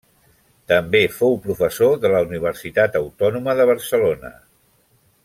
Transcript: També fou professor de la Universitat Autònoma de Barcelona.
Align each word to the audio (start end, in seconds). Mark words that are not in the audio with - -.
També 0.71 1.01
fou 1.17 1.35
professor 1.43 1.93
de 2.05 2.11
la 2.15 2.23
Universitat 2.31 2.99
Autònoma 3.01 3.55
de 3.61 3.71
Barcelona. 3.75 4.33